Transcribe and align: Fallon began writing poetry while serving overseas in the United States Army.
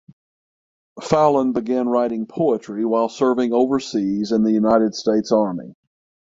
Fallon 1.03 1.51
began 1.53 1.87
writing 1.87 2.25
poetry 2.25 2.83
while 2.85 3.07
serving 3.07 3.53
overseas 3.53 4.31
in 4.31 4.41
the 4.41 4.51
United 4.51 4.95
States 4.95 5.31
Army. 5.31 5.75